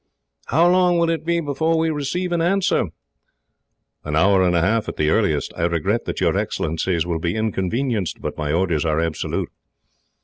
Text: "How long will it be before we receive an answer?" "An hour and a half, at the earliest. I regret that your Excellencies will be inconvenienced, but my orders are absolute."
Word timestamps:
"How 0.47 0.67
long 0.67 0.97
will 0.97 1.11
it 1.11 1.23
be 1.23 1.41
before 1.41 1.77
we 1.77 1.91
receive 1.91 2.31
an 2.31 2.41
answer?" 2.41 2.87
"An 4.03 4.15
hour 4.15 4.41
and 4.41 4.55
a 4.55 4.61
half, 4.61 4.89
at 4.89 4.95
the 4.97 5.11
earliest. 5.11 5.53
I 5.55 5.65
regret 5.65 6.05
that 6.05 6.19
your 6.21 6.35
Excellencies 6.35 7.05
will 7.05 7.19
be 7.19 7.35
inconvenienced, 7.35 8.19
but 8.19 8.35
my 8.35 8.51
orders 8.51 8.83
are 8.83 8.99
absolute." 8.99 9.49